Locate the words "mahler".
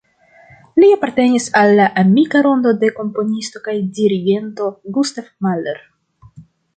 5.49-5.83